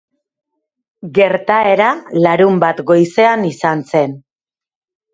Gertaera 1.17 1.91
larunbat 2.25 2.83
goizean 2.91 3.49
izan 3.55 3.89
zen. 3.95 4.21